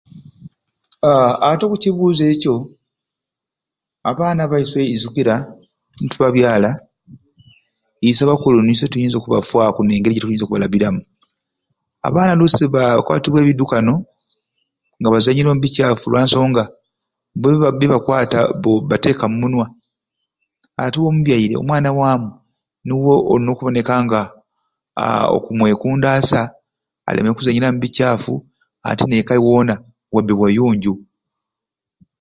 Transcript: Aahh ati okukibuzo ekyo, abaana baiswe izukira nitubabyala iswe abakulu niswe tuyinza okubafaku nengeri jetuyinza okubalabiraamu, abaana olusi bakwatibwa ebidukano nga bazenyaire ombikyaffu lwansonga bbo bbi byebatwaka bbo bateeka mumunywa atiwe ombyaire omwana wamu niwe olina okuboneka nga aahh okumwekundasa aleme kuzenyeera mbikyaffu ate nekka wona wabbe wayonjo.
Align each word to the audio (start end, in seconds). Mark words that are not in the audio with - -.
Aahh 1.09 1.33
ati 1.49 1.63
okukibuzo 1.65 2.23
ekyo, 2.33 2.55
abaana 4.09 4.41
baiswe 4.51 4.81
izukira 4.95 5.35
nitubabyala 5.99 6.69
iswe 8.09 8.23
abakulu 8.25 8.57
niswe 8.63 8.85
tuyinza 8.91 9.17
okubafaku 9.17 9.79
nengeri 9.83 10.15
jetuyinza 10.15 10.43
okubalabiraamu, 10.45 11.01
abaana 12.07 12.31
olusi 12.33 12.63
bakwatibwa 12.75 13.39
ebidukano 13.41 13.93
nga 14.99 15.09
bazenyaire 15.13 15.49
ombikyaffu 15.51 16.05
lwansonga 16.11 16.63
bbo 17.37 17.47
bbi 17.51 17.59
byebatwaka 17.77 18.39
bbo 18.59 18.71
bateeka 18.89 19.23
mumunywa 19.31 19.65
atiwe 20.83 21.05
ombyaire 21.11 21.53
omwana 21.57 21.89
wamu 21.99 22.29
niwe 22.85 23.13
olina 23.31 23.49
okuboneka 23.51 23.93
nga 24.05 24.21
aahh 25.01 25.27
okumwekundasa 25.35 26.39
aleme 27.07 27.29
kuzenyeera 27.37 27.69
mbikyaffu 27.75 28.33
ate 28.89 29.03
nekka 29.07 29.35
wona 29.47 29.75
wabbe 30.13 30.33
wayonjo. 30.41 30.93